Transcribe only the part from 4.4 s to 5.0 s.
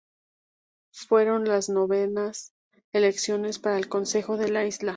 la Isla.